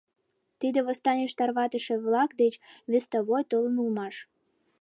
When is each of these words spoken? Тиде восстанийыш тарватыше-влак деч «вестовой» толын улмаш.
Тиде 0.59 0.79
восстанийыш 0.87 1.33
тарватыше-влак 1.39 2.31
деч 2.41 2.53
«вестовой» 2.91 3.43
толын 3.51 3.75
улмаш. 3.81 4.15